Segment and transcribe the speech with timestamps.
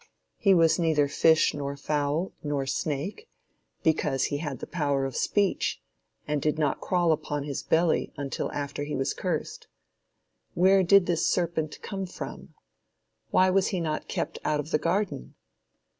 [0.39, 3.29] He was neither fish nor fowl, nor snake,
[3.83, 5.79] because he had the power of speech,
[6.27, 9.67] and did not crawl upon his belly until after he was cursed.
[10.55, 12.55] Where did this serpent come from?
[13.29, 15.35] Why was he not kept out of the garden?